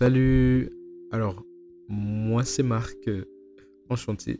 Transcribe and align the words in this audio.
Salut. 0.00 0.70
Alors, 1.10 1.44
moi 1.88 2.44
c'est 2.44 2.62
Marc. 2.62 3.10
Enchanté. 3.88 4.38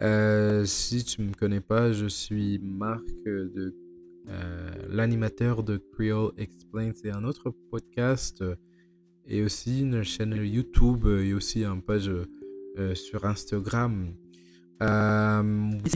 Euh, 0.00 0.64
si 0.64 1.02
tu 1.02 1.22
me 1.22 1.32
connais 1.32 1.60
pas, 1.60 1.90
je 1.90 2.06
suis 2.06 2.60
Marc 2.62 3.04
de 3.24 3.74
euh, 4.28 4.70
l'animateur 4.88 5.64
de 5.64 5.76
Creole 5.76 6.30
Explain. 6.36 6.92
C'est 6.94 7.10
un 7.10 7.24
autre 7.24 7.52
podcast 7.72 8.42
euh, 8.42 8.54
et 9.26 9.42
aussi 9.42 9.80
une 9.80 10.04
chaîne 10.04 10.36
YouTube 10.36 11.04
et 11.04 11.34
aussi 11.34 11.64
un 11.64 11.80
page 11.80 12.12
sur 12.94 13.24
Instagram. 13.24 14.14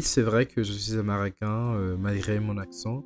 C'est 0.02 0.22
vrai 0.22 0.46
que 0.46 0.64
je 0.64 0.72
suis 0.72 0.98
américain 0.98 1.96
malgré 1.96 2.40
mon 2.40 2.58
accent. 2.58 3.04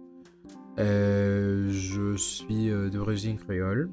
Je 0.79 2.15
suis 2.17 2.71
d'origine 2.91 3.37
créole. 3.37 3.91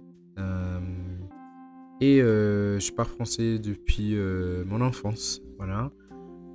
Et 2.01 2.21
euh, 2.21 2.79
je 2.79 2.91
parle 2.91 3.09
français 3.09 3.57
depuis 3.59 4.15
euh, 4.15 4.63
mon 4.65 4.81
enfance. 4.81 5.41
Voilà. 5.57 5.91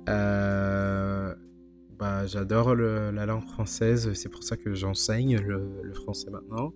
Euh, 0.09 1.33
bah, 1.97 2.25
j'adore 2.27 2.75
la 2.75 3.25
langue 3.25 3.47
française. 3.47 4.13
C'est 4.13 4.29
pour 4.29 4.43
ça 4.43 4.57
que 4.57 4.73
j'enseigne 4.73 5.39
le, 5.39 5.93
français 5.93 6.29
maintenant. 6.29 6.73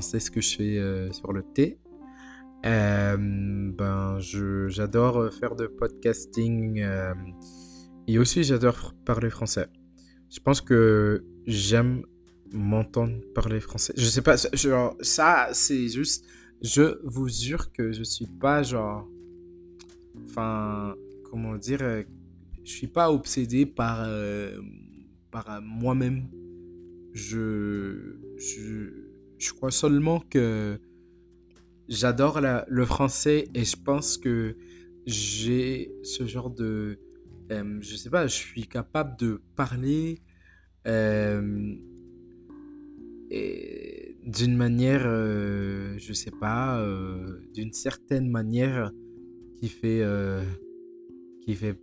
C'est 0.00 0.20
ce 0.20 0.30
que 0.30 0.40
je 0.40 0.56
fais 0.56 1.12
sur 1.12 1.32
le 1.32 1.42
T. 1.42 1.78
Euh, 2.64 3.16
ben, 3.18 4.18
j'adore 4.68 5.32
faire 5.32 5.56
de 5.56 5.66
podcasting. 5.66 6.84
et 8.06 8.18
aussi, 8.18 8.44
j'adore 8.44 8.94
parler 9.04 9.30
français. 9.30 9.66
Je 10.30 10.38
pense 10.40 10.60
que 10.60 11.24
j'aime 11.46 12.04
m'entendre 12.52 13.20
parler 13.34 13.60
français. 13.60 13.92
Je 13.96 14.06
sais 14.06 14.22
pas, 14.22 14.36
genre, 14.52 14.96
ça, 15.00 15.48
c'est 15.52 15.88
juste. 15.88 16.24
Je 16.62 16.98
vous 17.04 17.28
jure 17.28 17.72
que 17.72 17.92
je 17.92 18.02
suis 18.02 18.26
pas 18.26 18.62
genre. 18.62 19.06
Enfin, 20.24 20.94
comment 21.30 21.56
dire. 21.56 21.82
euh, 21.82 22.02
Je 22.64 22.72
suis 22.72 22.86
pas 22.88 23.10
obsédé 23.12 23.66
par, 23.66 24.04
euh, 24.06 24.60
par 25.30 25.50
euh, 25.50 25.60
moi-même. 25.62 26.28
Je, 27.12 28.16
je. 28.36 28.90
Je 29.38 29.52
crois 29.52 29.72
seulement 29.72 30.20
que 30.20 30.78
j'adore 31.88 32.40
le 32.68 32.84
français 32.86 33.48
et 33.54 33.64
je 33.64 33.76
pense 33.76 34.16
que 34.18 34.56
j'ai 35.06 35.92
ce 36.02 36.26
genre 36.26 36.50
de. 36.50 36.98
euh, 37.50 37.78
je 37.80 37.96
sais 37.96 38.10
pas, 38.10 38.26
je 38.26 38.34
suis 38.34 38.66
capable 38.66 39.16
de 39.18 39.42
parler. 39.56 40.22
et 43.30 44.01
d'une 44.24 44.56
manière, 44.56 45.02
euh, 45.04 45.94
je 45.98 46.12
sais 46.12 46.30
pas, 46.30 46.78
euh, 46.78 47.40
d'une 47.54 47.72
certaine 47.72 48.28
manière 48.30 48.92
qui 49.56 49.68
fait, 49.68 50.02
euh, 50.02 50.44
qui 51.42 51.54
fait, 51.54 51.78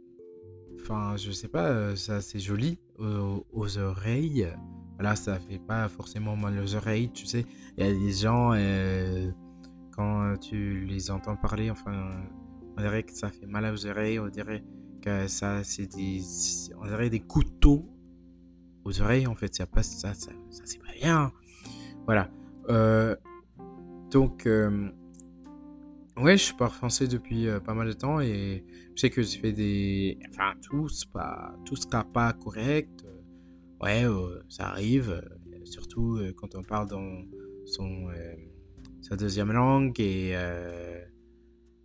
enfin, 0.80 1.18
je 1.18 1.32
sais 1.32 1.48
pas, 1.48 1.70
euh, 1.70 1.96
ça 1.96 2.22
c'est 2.22 2.40
joli 2.40 2.80
aux, 2.98 3.78
oreilles. 3.78 4.48
Voilà, 4.96 5.16
ça 5.16 5.40
fait 5.40 5.60
pas 5.60 5.88
forcément 5.88 6.36
mal 6.36 6.60
aux 6.60 6.76
oreilles, 6.76 7.10
tu 7.12 7.26
sais. 7.26 7.46
Il 7.78 7.86
y 7.86 7.90
a 7.90 7.94
des 7.94 8.12
gens, 8.12 8.52
quand 9.92 10.38
tu 10.40 10.86
les 10.86 11.10
entends 11.10 11.38
parler, 11.38 11.72
enfin, 11.72 12.12
on 12.78 12.82
dirait 12.82 13.04
que 13.04 13.14
ça 13.14 13.30
fait 13.30 13.46
mal 13.46 13.74
aux 13.74 13.86
oreilles, 13.86 14.20
on 14.20 14.28
dirait 14.28 14.64
que 15.02 15.28
ça, 15.30 15.64
c'est 15.64 15.88
des, 15.88 16.22
on 16.82 16.86
dirait 16.86 17.10
des 17.10 17.22
couteaux 17.22 17.86
aux 18.84 19.02
oreilles, 19.02 19.28
en 19.28 19.36
fait. 19.36 19.56
Ça 19.56 19.66
passe, 19.66 19.98
ça, 19.98 20.14
ça, 20.14 20.32
ça 20.50 20.64
c'est 20.66 20.80
pas 20.80 20.94
bien. 21.00 21.32
Voilà. 22.10 22.28
Euh, 22.70 23.16
donc, 24.10 24.48
euh, 24.48 24.90
ouais, 26.18 26.38
je 26.38 26.56
parle 26.56 26.72
français 26.72 27.06
depuis 27.08 27.48
euh, 27.48 27.60
pas 27.60 27.76
mal 27.76 27.88
de 27.88 27.94
temps 27.94 28.20
et 28.20 28.66
je 28.96 29.00
sais 29.02 29.12
que 29.12 29.22
je 29.22 29.38
fais 29.38 29.52
des. 29.52 30.18
Enfin, 30.30 30.54
tout, 30.60 30.88
pas, 31.14 31.56
tout 31.66 31.76
sera 31.76 32.04
pas 32.04 32.34
correct. 32.34 33.06
Ouais, 33.80 34.06
ça 34.50 34.70
arrive. 34.70 35.22
surtout 35.66 36.20
quand 36.36 36.56
on 36.56 36.64
parle 36.64 36.90
dans 36.90 37.22
son, 37.68 38.08
sa 39.02 39.16
deuxième 39.16 39.52
langue 39.52 40.00
et. 40.00 40.34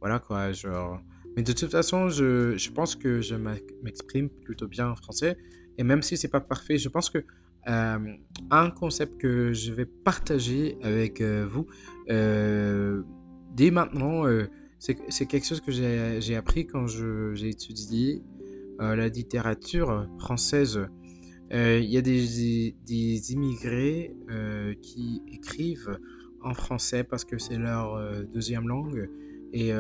voilà 0.01 0.21
quoi, 0.21 0.53
genre. 0.53 1.03
Mais 1.37 1.43
de 1.43 1.53
toute 1.53 1.71
façon, 1.71 2.09
je, 2.09 2.57
je 2.57 2.71
pense 2.71 2.97
que 2.97 3.21
je 3.21 3.35
m'ex- 3.35 3.75
m'exprime 3.83 4.31
plutôt 4.31 4.69
bien 4.69 4.89
en 4.89 4.97
français. 4.97 5.37
Et 5.77 5.85
même 5.85 6.01
si 6.01 6.17
c'est 6.17 6.29
pas 6.29 6.41
parfait, 6.41 6.79
je 6.79 6.89
pense 6.89 7.11
que 7.11 7.19
euh, 7.69 7.99
un 8.51 8.71
concept 8.71 9.19
que 9.19 9.53
je 9.53 9.73
vais 9.73 9.87
partager 9.87 10.77
avec 10.83 11.21
euh, 11.21 11.47
vous 11.49 11.67
euh, 12.11 13.03
dès 13.55 13.71
maintenant, 13.71 14.25
c'est 14.79 15.27
quelque 15.27 15.47
chose 15.47 15.61
que 15.61 15.73
j'ai 15.73 16.37
appris 16.37 16.67
quand 16.67 16.87
j'ai 16.87 17.49
étudié 17.49 18.23
la 18.79 19.09
littérature 19.09 20.09
française. 20.19 20.81
Il 21.51 21.85
y 21.85 21.97
a 21.97 22.03
des, 22.03 22.75
des 22.85 23.33
immigrés 23.33 24.17
euh, 24.29 24.75
qui 24.83 25.23
écrivent 25.29 25.99
en 26.43 26.53
français 26.53 27.05
parce 27.05 27.25
que 27.25 27.39
c'est 27.39 27.57
leur 27.57 28.27
deuxième 28.27 28.67
langue. 28.67 29.09
Et 29.53 29.71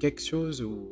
quelque 0.00 0.22
chose 0.22 0.62
où... 0.62 0.88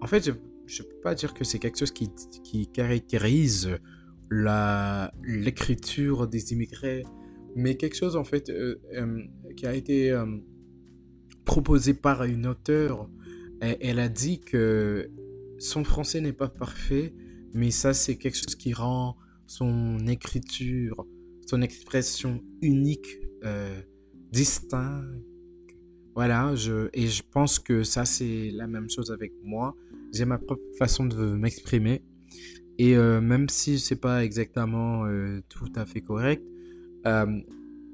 En 0.00 0.06
fait, 0.06 0.24
je 0.24 0.32
ne 0.66 0.88
peux 0.88 1.00
pas 1.02 1.14
dire 1.14 1.34
que 1.34 1.44
c'est 1.44 1.58
quelque 1.58 1.78
chose 1.78 1.92
qui, 1.92 2.10
qui 2.42 2.66
caractérise 2.66 3.78
la 4.30 5.12
l'écriture 5.22 6.26
des 6.26 6.52
immigrés, 6.52 7.04
mais 7.54 7.76
quelque 7.76 7.96
chose 7.96 8.16
en 8.16 8.24
fait 8.24 8.50
euh, 8.50 8.80
euh, 8.94 9.22
qui 9.56 9.66
a 9.66 9.74
été 9.74 10.10
euh, 10.10 10.26
proposé 11.44 11.94
par 11.94 12.24
une 12.24 12.46
auteure. 12.46 13.08
Elle, 13.60 13.76
elle 13.80 13.98
a 13.98 14.08
dit 14.08 14.40
que 14.40 15.10
son 15.58 15.84
français 15.84 16.20
n'est 16.20 16.32
pas 16.32 16.48
parfait, 16.48 17.14
mais 17.52 17.70
ça 17.70 17.94
c'est 17.94 18.16
quelque 18.16 18.36
chose 18.36 18.56
qui 18.56 18.72
rend 18.72 19.16
son 19.46 19.98
écriture, 20.06 21.06
son 21.46 21.62
expression 21.62 22.42
unique, 22.62 23.06
distincte. 24.32 25.22
Voilà, 26.14 26.54
je, 26.54 26.88
et 26.94 27.08
je 27.08 27.22
pense 27.30 27.58
que 27.58 27.82
ça 27.84 28.04
c'est 28.04 28.50
la 28.52 28.66
même 28.66 28.88
chose 28.88 29.10
avec 29.10 29.32
moi. 29.42 29.76
J'ai 30.14 30.26
ma 30.26 30.38
propre 30.38 30.62
façon 30.78 31.06
de 31.06 31.16
m'exprimer. 31.16 32.02
Et 32.78 32.96
euh, 32.96 33.20
même 33.20 33.48
si 33.48 33.80
c'est 33.80 34.00
pas 34.00 34.24
exactement 34.24 35.06
euh, 35.06 35.40
tout 35.48 35.72
à 35.74 35.84
fait 35.84 36.02
correct, 36.02 36.42
euh, 37.06 37.40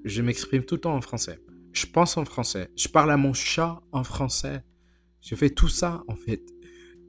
je 0.04 0.20
m'exprime 0.20 0.64
tout 0.64 0.75
le 0.75 0.82
temps 0.82 0.94
en 0.94 1.00
français. 1.00 1.38
Je 1.72 1.86
pense 1.86 2.19
en 2.19 2.26
français. 2.26 2.69
Je 2.76 2.88
parle 2.88 3.10
à 3.10 3.16
mon 3.16 3.32
chat 3.32 3.80
en 3.92 4.04
français. 4.04 4.62
Je 5.22 5.34
fais 5.34 5.48
tout 5.48 5.69
ça 5.69 6.03
en 6.09 6.14
fait. 6.14 6.42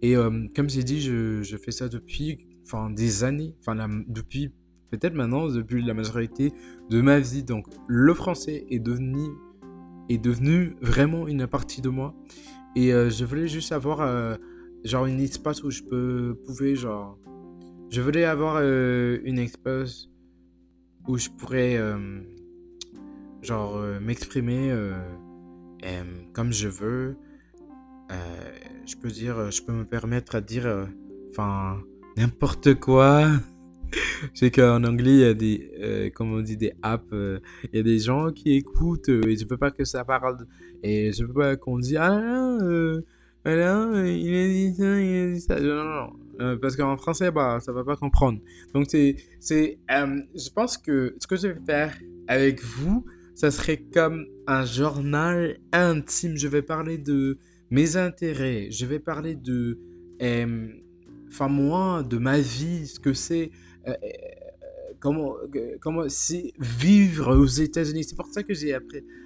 Et 0.01 0.15
comme 0.55 0.67
j'ai 0.67 0.83
dit, 0.83 0.99
je, 0.99 1.57
fais 1.63 1.69
ça 1.71 1.87
depuis 1.87 2.47
enfin, 2.65 2.89
des 2.89 3.23
années. 3.23 3.55
Enfin, 3.59 3.75
depuis 4.07 4.49
peut-être 4.89 5.13
maintenant, 5.13 5.47
depuis 5.47 5.83
la 5.83 5.93
majorité 5.93 6.51
de 6.89 7.01
ma 7.01 7.19
vie. 7.19 7.43
Donc, 7.43 7.67
le 7.87 8.13
français 8.15 8.65
est 8.71 8.79
devenu, 8.79 9.29
est 10.09 10.17
devenu 10.17 10.75
vraiment 10.81 11.27
une 11.27 11.45
partie 11.45 11.81
de 11.81 11.89
moi. 11.89 12.15
Et 12.75 12.89
je 12.89 13.25
voulais 13.25 13.47
juste 13.47 13.71
avoir 13.71 14.01
euh, 14.01 14.35
genre 14.83 15.05
une 15.05 15.19
espace 15.19 15.63
où 15.63 15.69
je 15.69 15.83
peux, 15.83 16.37
pouvais 16.45 16.75
genre 16.75 17.17
je 17.91 17.99
voulais 17.99 18.23
avoir 18.23 18.55
euh, 18.61 19.19
une 19.25 19.37
espace 19.37 20.07
où 21.09 21.17
je 21.17 21.29
pourrais 21.29 21.75
euh, 21.75 22.21
genre 23.41 23.75
euh, 23.75 23.99
m'exprimer 23.99 24.73
comme 26.33 26.53
je 26.53 26.69
veux. 26.69 27.17
Je 28.85 28.95
peux 28.95 29.09
dire, 29.09 29.51
je 29.51 29.61
peux 29.61 29.73
me 29.73 29.83
permettre 29.83 30.35
à 30.35 30.41
dire, 30.41 30.87
enfin 31.29 31.81
n'importe 32.15 32.75
quoi. 32.75 33.27
Sais 34.33 34.51
qu'en 34.51 34.83
anglais, 34.85 35.13
il 35.13 35.19
y 35.19 35.25
a 35.25 35.33
des, 35.33 36.11
comme 36.15 36.33
on 36.33 36.39
dit, 36.39 36.55
des 36.55 36.73
apps, 36.81 37.11
il 37.11 37.75
y 37.75 37.79
a 37.79 37.83
des 37.83 37.99
gens 37.99 38.31
qui 38.31 38.53
écoutent 38.53 39.09
et 39.09 39.35
je 39.35 39.45
veux 39.45 39.57
pas 39.57 39.71
que 39.71 39.83
ça 39.83 40.05
parle. 40.05 40.45
Et 40.81 41.11
je 41.11 41.25
veux 41.25 41.33
pas 41.33 41.57
qu'on 41.57 41.77
dise, 41.77 41.97
ah, 41.99 42.57
voilà, 43.43 43.87
euh, 43.87 44.07
il 44.07 44.35
a 44.35 44.47
dit 44.47 44.75
ça, 44.75 45.01
il 45.01 45.19
a 45.19 45.33
dit 45.33 45.41
ça. 45.41 45.59
Non, 45.59 45.75
non, 45.75 45.83
non. 45.83 46.13
Euh, 46.41 46.57
parce 46.57 46.75
qu'en 46.75 46.95
français, 46.97 47.31
bah, 47.31 47.59
ça 47.59 47.71
va 47.71 47.83
pas 47.83 47.95
comprendre. 47.95 48.39
Donc, 48.73 48.87
c'est, 48.89 49.15
euh, 49.91 50.21
je 50.35 50.49
pense 50.51 50.77
que 50.77 51.15
ce 51.19 51.25
que 51.25 51.35
je 51.35 51.47
vais 51.47 51.59
faire 51.65 51.97
avec 52.27 52.63
vous, 52.63 53.03
ça 53.33 53.49
serait 53.49 53.77
comme 53.77 54.27
un 54.45 54.63
journal 54.63 55.57
intime. 55.71 56.37
Je 56.37 56.47
vais 56.47 56.61
parler 56.61 56.99
de 56.99 57.39
mes 57.71 57.97
intérêts. 57.97 58.69
Je 58.69 58.85
vais 58.85 58.99
parler 58.99 59.35
de, 59.35 59.79
enfin, 61.29 61.47
moi, 61.47 62.03
de 62.03 62.17
ma 62.17 62.39
vie, 62.39 62.85
ce 62.85 62.99
que 62.99 63.13
c'est, 63.13 63.49
comment, 64.99 65.33
comment 65.79 66.03
vivre 66.59 67.35
aux 67.35 67.45
États-Unis. 67.45 68.03
C'est 68.03 68.15
pour 68.15 68.27
ça 68.27 68.43
que 68.43 68.53
j'ai 68.53 68.77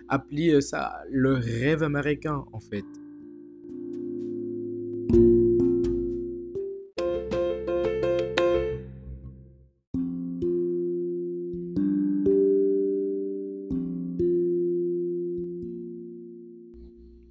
appelé 0.07 0.61
ça 0.61 1.01
le 1.11 1.33
rêve 1.33 1.83
américain, 1.83 2.45
en 2.53 2.61
fait. 2.61 2.85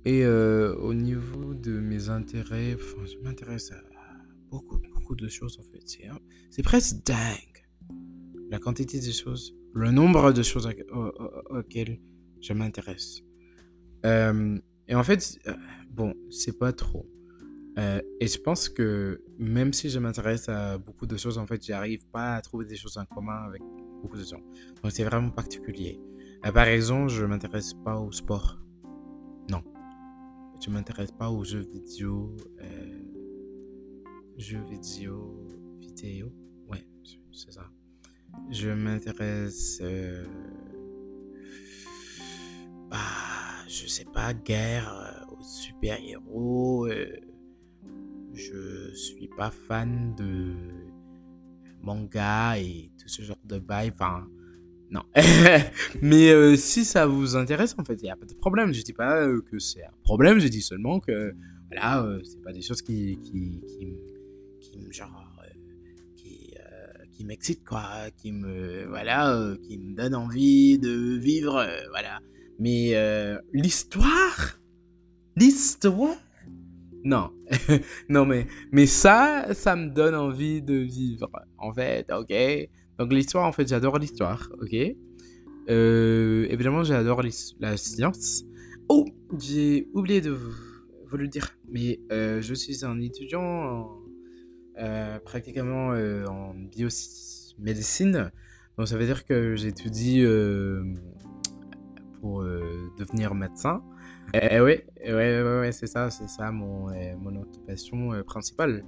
Et 0.07 0.23
euh, 0.23 0.75
au 0.77 0.93
niveau 0.93 1.55
de 1.55 1.81
mes 1.81 2.11
intérêts, 2.11 2.77
je 3.07 3.19
m'intéresse 3.23 3.73
à 3.73 3.83
beaucoup, 4.51 4.79
beaucoup 4.79 5.15
de 5.17 5.29
choses 5.29 5.59
en 5.59 5.63
fait. 5.63 6.07
Hein, 6.07 6.19
c'est, 6.51 6.63
presque 6.63 7.05
dingue. 7.05 7.67
La 8.51 8.59
quantité 8.59 9.01
de 9.01 9.11
choses, 9.11 9.57
le 9.73 9.91
nombre 9.91 10.33
de 10.33 10.43
choses 10.43 10.69
auxquelles 11.51 11.99
je 12.41 12.53
m'intéresse. 12.53 13.23
Euh, 14.05 14.59
et 14.87 14.95
en 14.95 15.03
fait, 15.03 15.39
euh, 15.47 15.55
bon, 15.91 16.15
c'est 16.31 16.59
pas 16.59 16.73
trop. 16.73 17.09
Euh, 17.79 18.01
et 18.21 18.27
je 18.27 18.39
pense 18.39 18.69
que 18.69 19.23
même 19.39 19.73
si 19.73 19.91
je 19.91 19.99
m'intéresse 19.99 20.49
à 20.49 20.79
beaucoup 20.79 21.07
de 21.07 21.17
choses, 21.17 21.39
en 21.39 21.47
fait, 21.47 21.65
j'arrive 21.65 22.07
pas 22.13 22.37
à 22.37 22.41
trouver 22.41 22.67
des 22.67 22.77
choses 22.77 22.97
en 22.99 23.05
commun 23.05 23.45
avec 23.47 23.63
beaucoup 24.03 24.17
de 24.17 24.25
gens. 24.25 24.41
Donc 24.83 24.93
c'est 24.93 25.05
vraiment 25.05 25.31
particulier. 25.31 26.01
par 26.43 26.69
exemple, 26.69 27.09
je 27.09 27.25
m'intéresse 27.25 27.75
pas 27.75 27.99
au 27.99 28.13
sport. 28.13 28.59
Non. 29.51 29.63
Je 30.65 30.71
m'intéresse 30.71 31.13
pas 31.13 31.31
aux 31.31 31.45
jeux 31.45 31.67
vidéo. 31.73 32.37
jeux 34.39 34.63
vidéo. 34.71 35.49
Vidéo. 35.81 36.33
Ouais, 36.69 36.87
c'est 37.33 37.53
ça. 37.53 37.71
Je 38.51 38.71
m'intéresse 38.71 39.83
bah, 42.95 43.67
je 43.67 43.89
sais 43.89 44.05
pas, 44.05 44.33
guerre 44.35 44.89
euh, 44.95 45.35
aux 45.35 45.43
super-héros. 45.43 46.87
Euh, 48.35 48.89
je 48.91 48.95
suis 48.95 49.29
pas 49.29 49.51
fan 49.51 50.15
de 50.17 50.53
manga 51.83 52.59
et 52.59 52.91
tout 53.01 53.09
ce 53.09 53.23
genre 53.23 53.39
de 53.45 53.57
vibe. 53.57 53.93
Enfin, 53.95 54.27
non. 54.91 55.03
Mais 56.03 56.31
euh, 56.31 56.57
si 56.57 56.85
ça 56.85 57.07
vous 57.07 57.37
intéresse, 57.37 57.75
en 57.79 57.85
fait, 57.85 57.95
il 57.95 58.05
n'y 58.05 58.11
a 58.11 58.17
pas 58.17 58.27
de 58.27 58.35
problème. 58.35 58.73
Je 58.73 58.83
dis 58.83 58.93
pas 58.93 59.27
que 59.51 59.59
c'est 59.59 59.85
un 59.85 59.95
problème, 60.03 60.39
je 60.39 60.49
dis 60.49 60.63
seulement 60.63 61.01
que, 61.01 61.35
voilà, 61.69 62.07
c'est 62.25 62.43
pas 62.43 62.53
des 62.53 62.63
choses 62.63 62.83
qui, 62.83 63.19
qui, 63.23 63.63
qui, 64.61 64.93
genre, 64.93 65.33
qui, 66.17 66.55
qui 67.13 67.25
m'excitent, 67.25 67.65
quoi, 67.65 68.11
qui 68.17 68.33
me, 68.33 68.87
voilà, 68.89 69.57
qui 69.63 69.79
me 69.79 69.95
donnent 69.95 70.15
envie 70.15 70.79
de 70.79 71.17
vivre, 71.17 71.67
voilà. 71.91 72.21
Mais 72.59 72.95
euh, 72.95 73.39
l'histoire? 73.53 74.61
L'histoire? 75.37 76.17
Non. 77.05 77.31
non, 78.09 78.27
mais, 78.27 78.47
mais 78.73 78.87
ça, 78.87 79.55
ça 79.55 79.77
me 79.77 79.89
donne 79.89 80.15
envie 80.15 80.63
de 80.63 80.75
vivre. 80.75 81.31
En 81.59 81.73
fait, 81.73 82.11
ok 82.11 82.35
Donc 82.99 83.13
l'histoire, 83.13 83.47
en 83.47 83.53
fait, 83.53 83.69
j'adore 83.69 83.99
l'histoire, 83.99 84.51
ok 84.61 84.75
euh, 85.71 86.47
Évidemment, 86.51 86.85
j'adore 86.85 87.23
la 87.61 87.77
science. 87.77 88.45
Oh, 88.89 89.05
j'ai 89.39 89.89
oublié 89.95 90.21
de 90.21 90.31
vous 90.31 91.17
le 91.17 91.29
dire. 91.29 91.57
Mais 91.69 92.01
euh, 92.13 92.43
je 92.43 92.55
suis 92.55 92.85
un 92.85 93.01
étudiant 93.01 93.91
euh, 94.79 95.19
pratiquement 95.21 95.89
en 96.29 96.55
biomédecine. 96.55 98.31
Donc 98.77 98.89
ça 98.89 98.97
veut 98.97 99.07
dire 99.07 99.25
que 99.25 99.55
j'étudie 99.57 100.25
pour 102.25 102.41
euh, 102.41 102.91
devenir 102.99 103.35
médecin. 103.35 103.83
Et, 104.33 104.61
oui, 104.61 104.81
ouais, 105.05 105.13
ouais, 105.13 105.61
ouais, 105.61 105.73
c'est 105.73 105.87
ça, 105.87 106.11
c'est 106.11 106.29
ça 106.29 106.51
mon, 106.51 106.89
euh, 106.91 107.15
mon 107.19 107.41
occupation 107.41 108.13
euh, 108.13 108.23
principale. 108.23 108.85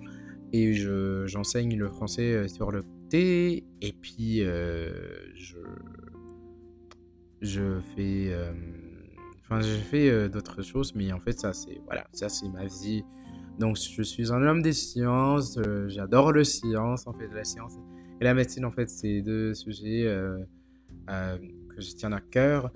Et 0.52 0.72
je, 0.74 1.26
j'enseigne 1.26 1.76
le 1.76 1.88
français 1.88 2.48
sur 2.48 2.70
le 2.70 2.82
côté, 2.82 3.64
et 3.80 3.92
puis 3.92 4.38
je, 4.38 5.58
je 7.40 7.80
fais, 7.94 8.32
enfin, 9.40 9.60
d'autres 10.28 10.62
choses, 10.62 10.94
mais 10.94 11.12
en 11.12 11.18
fait, 11.18 11.38
ça, 11.38 11.52
c'est, 11.52 11.80
voilà, 11.84 12.06
ça, 12.12 12.28
c'est 12.28 12.48
ma 12.48 12.64
vie. 12.64 13.04
Donc, 13.58 13.76
je 13.76 14.02
suis 14.02 14.32
un 14.32 14.42
homme 14.42 14.62
des 14.62 14.72
sciences, 14.72 15.58
j'adore 15.88 16.32
le 16.32 16.44
science, 16.44 17.06
en 17.08 17.12
fait, 17.12 17.28
la 17.34 17.44
science 17.44 17.74
et 18.20 18.24
la 18.24 18.32
médecine, 18.32 18.64
en 18.64 18.70
fait, 18.70 18.88
c'est 18.88 19.22
deux 19.22 19.52
sujets 19.52 20.04
que 21.08 21.80
je 21.80 21.90
tiens 21.96 22.12
à 22.12 22.20
cœur. 22.20 22.70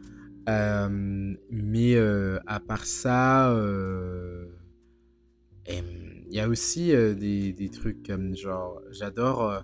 Euh, 0.49 1.37
mais 1.51 1.97
euh, 1.97 2.39
à 2.47 2.61
part 2.61 2.87
ça, 2.87 3.51
euh, 3.53 4.47
il 5.69 6.33
y 6.35 6.41
a 6.41 6.49
aussi 6.49 6.89
des, 6.89 7.53
des, 7.53 7.69
trucs 7.71 8.07
comme 8.07 8.35
genre, 8.37 8.81
j'adore 8.91 9.63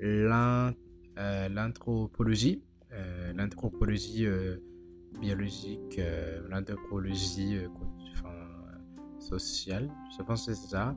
l'anthropologie, 0.00 2.62
l'anthropologie 3.34 4.26
biologique, 5.20 6.00
l'anthropologie 6.48 7.58
sociale, 9.18 9.90
je 10.16 10.22
pense 10.24 10.46
que 10.46 10.54
c'est 10.54 10.68
ça. 10.68 10.96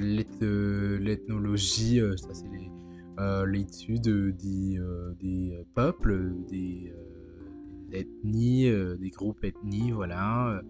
L'ethnologie, 0.00 2.00
ça 2.16 2.34
c'est 2.34 2.46
l'étude 3.46 4.36
des, 4.36 4.78
des 5.20 5.66
peuples, 5.74 6.34
des 6.48 6.92
ethnies, 7.92 8.68
euh, 8.68 8.96
des 8.96 9.10
groupes 9.10 9.44
ethnies, 9.44 9.90
voilà. 9.90 10.62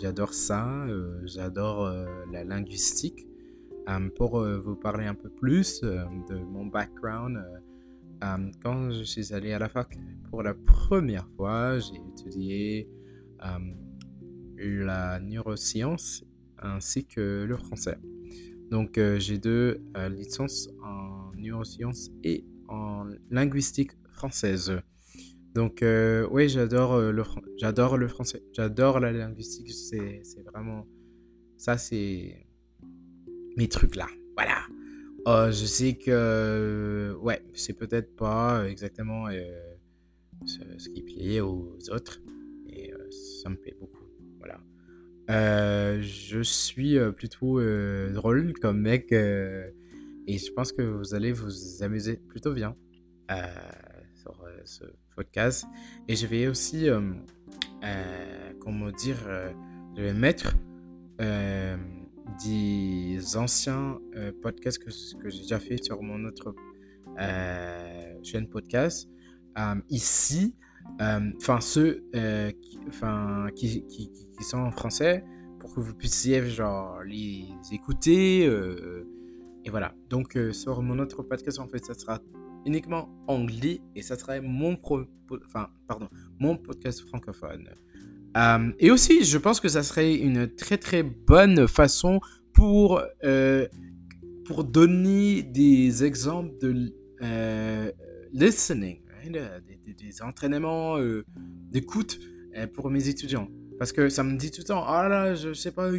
J'adore 0.00 0.34
ça, 0.34 0.84
euh, 0.86 1.20
j'adore 1.24 1.86
euh, 1.86 2.06
la 2.32 2.44
linguistique. 2.44 3.26
pour 4.16 4.42
vous 4.42 4.74
parler 4.74 5.06
un 5.06 5.14
peu 5.14 5.28
plus 5.28 5.80
de 5.82 6.36
mon 6.54 6.66
background, 6.66 7.38
quand 8.60 8.90
je 8.90 9.04
suis 9.04 9.32
allé 9.32 9.52
à 9.52 9.60
la 9.60 9.68
fac 9.68 9.96
pour 10.28 10.42
la 10.42 10.54
première 10.54 11.28
fois, 11.36 11.78
j'ai 11.78 12.00
étudié 12.10 12.88
la 14.58 15.20
neuroscience 15.20 16.24
ainsi 16.58 17.06
que 17.06 17.44
le 17.48 17.56
français. 17.56 17.98
Donc 18.72 18.98
j'ai 19.18 19.38
deux 19.38 19.80
licences 20.10 20.68
en 20.82 21.30
neurosciences 21.36 22.10
et 22.24 22.44
en 22.66 23.06
linguistique 23.30 23.92
française. 24.10 24.82
Donc, 25.56 25.82
euh, 25.82 26.28
oui, 26.30 26.50
j'adore 26.50 26.92
euh, 26.92 27.12
le, 27.12 27.22
j'adore 27.56 27.96
le 27.96 28.08
français. 28.08 28.42
J'adore 28.52 29.00
la 29.00 29.10
linguistique. 29.10 29.70
C'est, 29.70 30.20
vraiment. 30.44 30.86
Ça, 31.56 31.78
c'est 31.78 32.46
mes 33.56 33.66
trucs 33.66 33.96
là. 33.96 34.06
Voilà. 34.34 34.58
Euh, 35.26 35.50
je 35.50 35.64
sais 35.64 35.94
que. 35.94 37.16
ouais, 37.22 37.42
c'est 37.54 37.72
peut-être 37.72 38.14
pas 38.16 38.68
exactement 38.68 39.28
ce, 40.44 40.88
qui 40.90 41.00
plaît 41.00 41.40
aux 41.40 41.78
autres. 41.90 42.20
Et 42.68 42.92
ça 43.42 43.48
me 43.48 43.56
plaît 43.56 43.76
beaucoup. 43.80 44.04
Voilà. 44.36 44.60
je 46.02 46.42
suis 46.42 46.98
plutôt 47.16 47.62
drôle 48.12 48.52
comme 48.60 48.78
mec. 48.82 49.10
et 49.10 49.72
je 50.26 50.52
pense 50.52 50.72
que 50.72 50.82
vous 50.82 51.14
allez 51.14 51.32
vous 51.32 51.82
amuser 51.82 52.18
plutôt 52.28 52.52
bien 52.52 52.76
ce 54.66 54.84
podcast. 55.14 55.66
Et 56.08 56.16
je 56.16 56.26
vais 56.26 56.46
aussi, 56.46 56.88
euh, 56.88 57.00
euh, 57.84 58.52
comment 58.60 58.90
dire, 58.90 59.18
euh, 59.26 59.52
je 59.96 60.02
vais 60.02 60.12
mettre 60.12 60.56
des 62.44 63.36
anciens 63.36 63.98
podcasts 64.42 64.78
que, 64.78 64.90
que 65.18 65.30
j'ai 65.30 65.40
déjà 65.40 65.58
fait 65.58 65.82
sur 65.82 66.02
mon 66.02 66.24
autre 66.26 66.54
chaîne 68.22 68.48
podcast. 68.48 69.08
ici, 69.88 70.54
enfin 71.00 71.60
ceux 71.60 72.04
enfin 72.88 73.46
qui, 73.56 73.86
qui, 73.86 74.10
qui, 74.10 74.44
sont 74.44 74.58
en 74.58 74.70
français 74.70 75.24
pour 75.58 75.74
que 75.74 75.80
vous 75.80 75.94
puissiez 75.94 76.44
genre 76.50 77.02
les 77.02 77.48
écouter 77.72 78.44
et 79.64 79.70
voilà 79.70 79.94
donc 80.10 80.38
sur 80.52 80.82
mon 80.82 80.98
autre 80.98 81.22
podcast 81.22 81.58
en 81.58 81.68
fait 81.68 81.82
ça 81.82 81.94
sera 81.94 82.20
uniquement 82.66 83.08
anglais 83.28 83.80
et 83.94 84.02
ça 84.02 84.16
serait 84.16 84.40
mon, 84.40 84.76
pro, 84.76 85.02
enfin, 85.46 85.68
pardon, 85.86 86.08
mon 86.38 86.56
podcast 86.56 87.00
francophone. 87.00 87.68
Euh, 88.36 88.72
et 88.78 88.90
aussi, 88.90 89.24
je 89.24 89.38
pense 89.38 89.60
que 89.60 89.68
ça 89.68 89.82
serait 89.82 90.14
une 90.14 90.54
très 90.54 90.76
très 90.76 91.02
bonne 91.02 91.66
façon 91.66 92.20
pour, 92.52 93.00
euh, 93.24 93.66
pour 94.44 94.64
donner 94.64 95.42
des 95.42 96.04
exemples 96.04 96.58
de 96.60 96.92
euh, 97.22 97.90
listening, 98.32 99.00
hein, 99.10 99.30
des, 99.30 100.22
entraînements 100.22 100.98
d'écoute 101.70 102.18
pour 102.74 102.90
mes 102.90 103.08
étudiants. 103.08 103.48
Parce 103.78 103.92
que 103.92 104.08
ça 104.08 104.22
me 104.22 104.36
dit 104.38 104.50
tout 104.50 104.62
le 104.62 104.66
temps, 104.66 104.84
ah 104.86 105.06
là, 105.08 105.34
je 105.34 105.52
sais 105.52 105.70
pas 105.70 105.90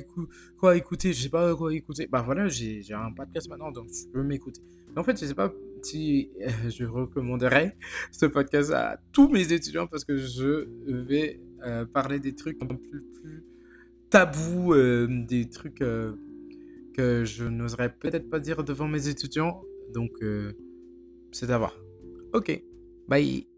quoi 0.58 0.76
écouter, 0.76 1.14
je 1.14 1.24
sais 1.24 1.30
pas 1.30 1.56
quoi 1.56 1.74
écouter. 1.74 2.08
Bah 2.08 2.24
voilà, 2.24 2.48
j'ai 2.48 2.82
un 2.92 3.12
podcast 3.12 3.50
maintenant, 3.50 3.72
donc 3.72 3.88
je 3.90 4.12
peux 4.12 4.24
m'écouter. 4.24 4.62
En 4.96 5.04
fait, 5.04 5.20
je 5.20 5.28
sais 5.28 5.36
pas 5.36 5.54
si 5.88 6.30
je 6.70 6.86
recommanderais 6.86 7.78
ce 8.12 8.26
podcast 8.26 8.72
à 8.72 9.00
tous 9.12 9.30
mes 9.30 9.54
étudiants 9.54 9.88
parce 9.88 10.04
que 10.04 10.18
je 10.18 10.68
vais 10.88 11.40
euh, 11.66 11.86
parler 11.86 12.20
des 12.20 12.36
trucs 12.36 12.62
un 12.62 12.68
peu 12.68 12.78
plus, 12.78 13.04
tabous, 14.10 14.74
euh, 14.74 15.08
des 15.28 15.50
trucs 15.50 15.82
euh, 15.82 16.14
que 16.94 17.26
je 17.26 17.46
n'oserais 17.46 17.94
peut-être 17.94 18.30
pas 18.30 18.40
dire 18.40 18.64
devant 18.64 18.88
mes 18.88 19.08
étudiants. 19.08 19.62
Donc, 19.94 20.12
c'est 21.32 21.50
à 21.50 21.58
voir. 21.58 21.80
Ok, 22.34 22.62
bye. 23.08 23.57